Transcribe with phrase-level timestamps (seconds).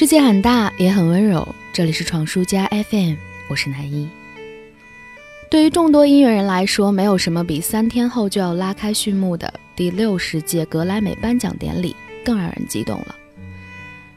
[0.00, 1.46] 世界很大，也很温柔。
[1.74, 3.16] 这里是闯书家 FM，
[3.50, 4.08] 我是南一。
[5.50, 11.94] 对于众多音乐人来说，没有什么比三天后就要拉开序幕的第六十届格莱美颁奖典礼
[12.24, 13.14] 更让人激动了。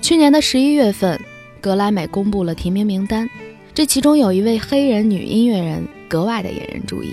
[0.00, 1.20] 去年的十一月份，
[1.60, 3.28] 格莱美公布了提名名单，
[3.74, 7.12] 这其中有一位黑人女音乐人格外的引人注意。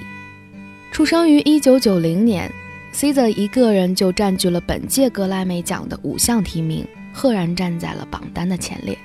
[0.92, 2.48] 出生于一九九零年
[2.94, 6.86] ，SZA 一个人就占据了本届格莱美奖的五项提名。
[7.14, 8.98] 赫然站在了榜单的前列。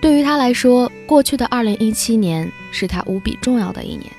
[0.00, 4.10] 对于他来说，过去的2017年是他无比重要的一年。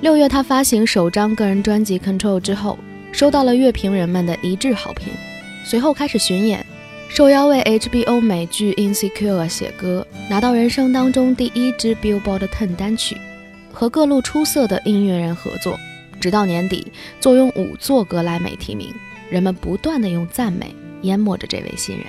[0.00, 2.78] 六月，他发行首张个人专辑《Control》之后，
[3.12, 5.12] 收到了乐评人们的一致好评。
[5.64, 6.66] 随后开始巡演，
[7.08, 13.16] 受邀为 HBO 美剧《Insecure》写歌，拿到人生当中第一支 Billboard Ten 单曲，
[13.72, 15.78] 和各路出色的音乐人合作，
[16.20, 16.86] 直到年底，
[17.20, 18.92] 坐拥五座格莱美提名，
[19.30, 20.74] 人们不断的用赞美。
[21.04, 22.06] 淹没着这位新人。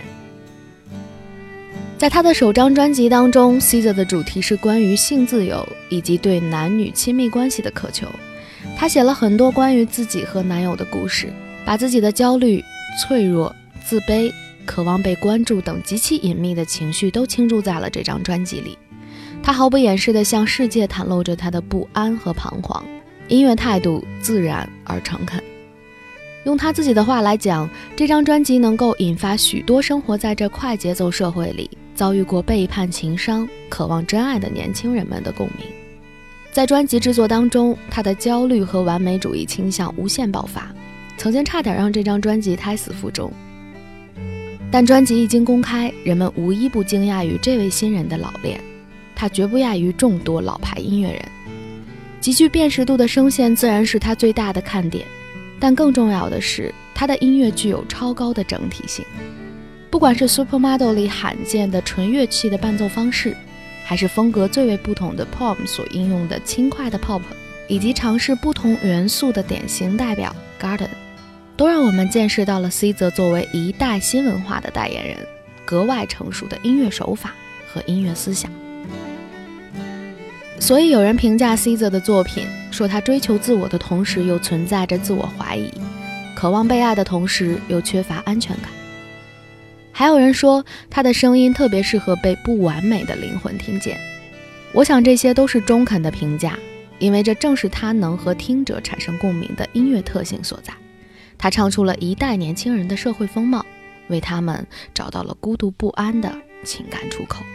[1.97, 8.05] 在他的首张专辑当中希泽的主题是关于性自由以及对男女亲密关系的渴求。
[8.77, 11.31] 他写了很多关于自己和男友的故事，
[11.63, 12.61] 把自己的焦虑、
[13.01, 14.29] 脆弱、自卑、
[14.65, 18.77] 渴望被关注等极其隐秘的情绪都倾注在了这张专辑里。
[19.41, 22.83] 他毫不掩饰地向世界袒露着他的不安和彷徨，
[23.29, 25.41] 音乐态度自然而诚恳。
[26.45, 35.67] 用他自己的话来讲，这张专辑能够引发许多生活在这快节奏社会里、遭遇过背叛、情伤、渴望真爱的年轻人们的共鸣。
[36.51, 40.71] 在专辑制作当中，他的焦虑和完美主义倾向无限爆发，
[41.17, 43.33] 曾经差点让这张专辑胎死腹中。
[44.71, 48.61] 但专辑一经公开，人们无一不惊讶于这位新人的老练，
[49.15, 51.25] 他绝不亚于众多老牌音乐人，
[52.21, 55.03] 极具辨识度的声线自然是他最大的看点。
[55.59, 59.05] 但更重要的是，他的音乐具有超高的整体性。
[59.89, 63.35] 不管是《Supermodel》里罕见的纯乐器的伴奏方式，
[63.85, 67.21] 还是风格最为不同的 Pop 所应用的轻快的 Pop，
[67.69, 70.89] 以及尝试不同元素的典型代表 Garden，
[71.55, 75.17] 都让我们见识到了 SZA 作为一代新文化的代言人，
[75.63, 77.33] 格外成熟的音乐手法
[77.71, 78.51] 和音乐思想。
[80.59, 82.45] 所以有人评价 SZA 的作品。
[82.75, 85.69] 说他追求自我的同时，又存在着自我怀疑；
[86.35, 88.69] 渴望被爱的同时，又缺乏安全感。
[89.93, 93.97] 还有人说他的声音特别适合被不完美的灵魂听见。
[94.73, 96.59] 我想这些都是中肯的评价，
[96.99, 100.73] 因为这正是他能和听者产生共鸣的音乐特性所在。
[101.37, 103.65] 他唱出了一代年轻人的社会风貌，
[104.09, 107.45] 为他们找到了孤独不安的情感出口。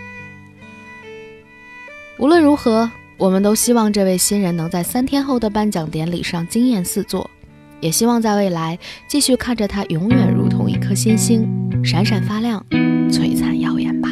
[2.18, 2.90] 无论如何。
[3.20, 7.30] 我们都希望这位新人能在三天后的颁奖典礼上惊艳四座，
[7.78, 11.46] 也希望在未来继续看着他永远如同一颗星星，
[11.84, 12.64] 闪闪发亮，
[13.10, 14.08] 璀璨耀眼吧。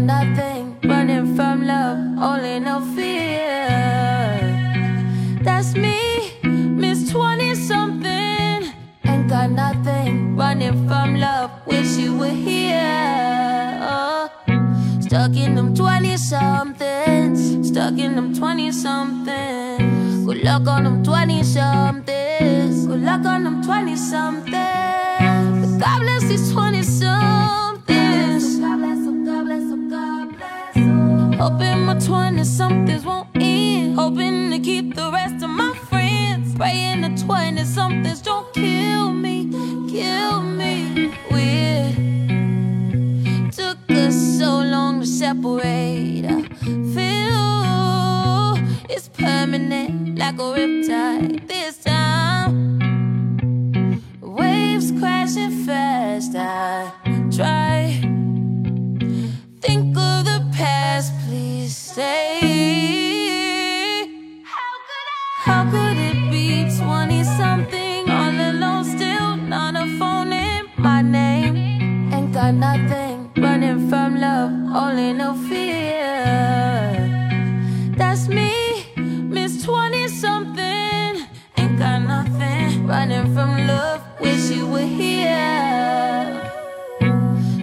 [0.00, 3.60] nothing, running from love, only no fear.
[5.42, 8.72] That's me, Miss 20 something.
[9.04, 13.78] Ain't got nothing, running from love, wish you were here.
[13.82, 14.30] Oh.
[15.00, 20.26] Stuck in them 20 somethings, stuck in them 20 somethings.
[20.26, 24.29] Good luck on them 20 somethings, good luck on them 20 somethings.
[31.40, 33.98] Hoping my 20 somethings won't end.
[33.98, 36.54] Hoping to keep the rest of my friends.
[36.54, 39.48] Praying the 20 somethings don't kill me,
[39.90, 41.14] kill me.
[41.30, 41.96] We
[43.50, 46.26] took us so long to separate.
[46.26, 46.42] I
[46.94, 48.58] feel
[48.90, 51.48] it's permanent, like a riptide.
[51.48, 51.86] This
[72.50, 76.24] got nothing running from love, only no fear.
[77.96, 81.26] That's me, Miss 20 something.
[81.56, 86.40] Ain't got nothing running from love, wish you were here.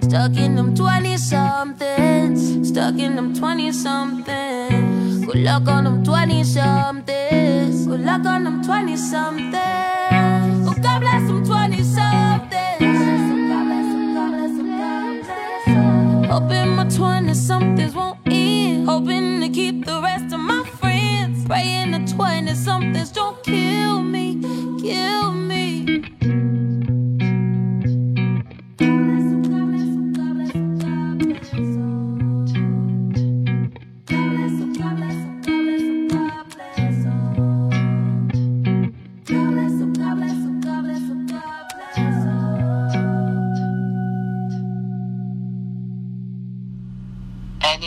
[0.02, 2.68] Stuck in them 20 somethings.
[2.68, 5.26] Stuck in them 20 somethings.
[5.26, 7.86] Good luck on them 20 somethings.
[7.86, 9.97] Good luck on them 20 somethings.
[16.38, 18.88] Hoping my 20 somethings won't end.
[18.88, 21.44] Hoping to keep the rest of my friends.
[21.44, 23.77] Praying the 20 somethings don't kill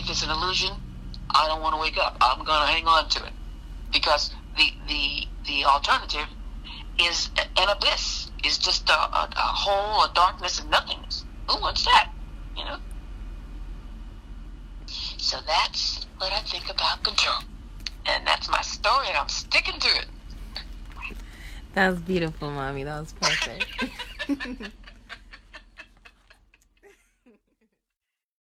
[0.02, 0.72] if it's an illusion,
[1.30, 2.18] I don't want to wake up.
[2.22, 3.34] I'm going to hang on to it
[3.94, 6.28] because the the the alternative
[7.00, 8.30] is an abyss.
[8.44, 11.26] Is just a, a, a hole, a darkness, and nothingness.
[11.48, 12.10] Who wants that?
[12.58, 12.78] You know.
[15.18, 17.38] So that's what I think about control,
[18.08, 20.06] and that's my story, and I'm sticking to it.
[21.74, 22.84] That was beautiful, mommy.
[22.84, 24.74] That was perfect.